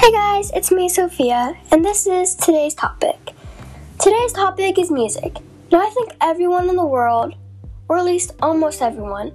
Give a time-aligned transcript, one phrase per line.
[0.00, 3.18] Hey guys, it's me, Sophia, and this is today's topic.
[3.98, 5.36] Today's topic is music.
[5.70, 7.34] Now, I think everyone in the world,
[7.86, 9.30] or at least almost everyone,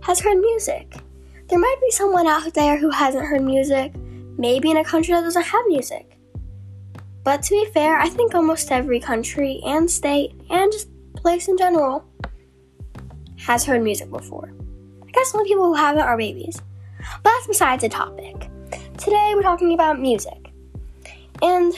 [0.00, 0.96] has heard music.
[1.50, 3.94] There might be someone out there who hasn't heard music,
[4.38, 6.18] maybe in a country that doesn't have music.
[7.22, 11.58] But to be fair, I think almost every country and state and just place in
[11.58, 12.06] general
[13.36, 14.50] has heard music before.
[15.06, 16.58] I guess the only people who haven't are babies.
[17.22, 18.48] But that's besides the topic.
[19.06, 20.50] Today we're talking about music.
[21.40, 21.72] And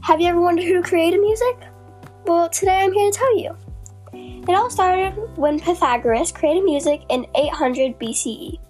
[0.00, 1.56] have you ever wondered who created music?
[2.24, 3.56] Well, today I'm here to tell you.
[4.12, 8.60] It all started when Pythagoras created music in 800 BCE.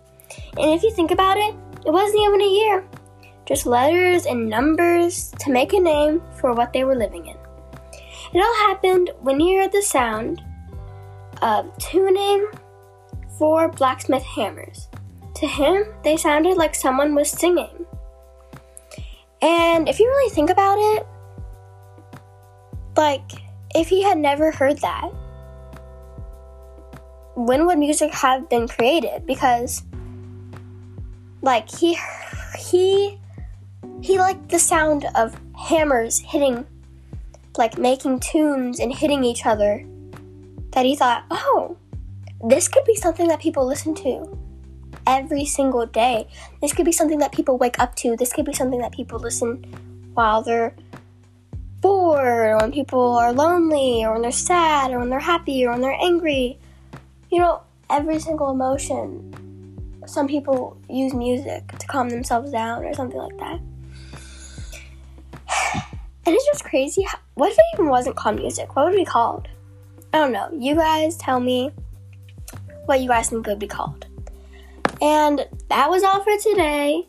[0.56, 2.88] And if you think about it, it wasn't even a year,
[3.44, 7.36] just letters and numbers to make a name for what they were living in.
[8.32, 10.40] It all happened when he heard the sound
[11.42, 12.46] of tuning
[13.36, 14.88] four blacksmith hammers.
[15.34, 17.86] To him, they sounded like someone was singing.
[19.42, 21.06] And if you really think about it,
[22.96, 23.30] like,
[23.74, 25.10] if he had never heard that,
[27.34, 29.26] when would music have been created?
[29.26, 29.82] Because,
[31.42, 31.98] like, he,
[32.56, 33.20] he,
[34.00, 36.64] he liked the sound of hammers hitting,
[37.58, 39.84] like, making tunes and hitting each other,
[40.70, 41.76] that he thought, oh,
[42.48, 44.38] this could be something that people listen to
[45.06, 46.28] every single day.
[46.60, 48.16] This could be something that people wake up to.
[48.16, 49.62] This could be something that people listen
[50.14, 50.74] while they're
[51.80, 55.72] bored, or when people are lonely, or when they're sad, or when they're happy, or
[55.72, 56.58] when they're angry.
[57.30, 59.30] You know, every single emotion.
[60.06, 63.60] Some people use music to calm themselves down, or something like that.
[66.26, 67.06] And it's just crazy.
[67.34, 68.74] what if it even wasn't called music?
[68.74, 69.46] What would it be called?
[70.14, 70.48] I don't know.
[70.58, 71.70] You guys tell me
[72.86, 74.06] what you guys think it would be called.
[75.04, 77.06] And that was all for today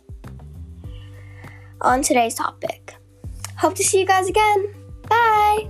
[1.80, 2.94] on today's topic.
[3.58, 4.76] Hope to see you guys again.
[5.08, 5.70] Bye.